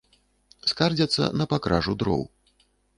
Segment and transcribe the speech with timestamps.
[0.71, 2.29] Скардзяцца на пакражу дроў.